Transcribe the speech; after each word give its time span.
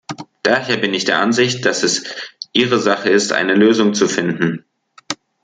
Daher 0.41 0.77
bin 0.77 0.95
ich 0.95 1.05
der 1.05 1.19
Ansicht, 1.19 1.63
dass 1.63 1.83
es 1.83 2.05
ihre 2.53 2.79
Sache 2.79 3.11
ist, 3.11 3.33
eine 3.33 3.53
Lösung 3.53 3.93
zu 3.93 4.07
finden. 4.07 4.65